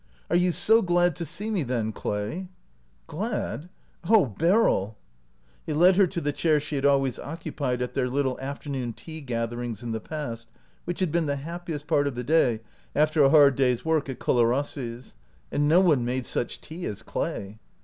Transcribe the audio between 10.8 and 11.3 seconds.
which had been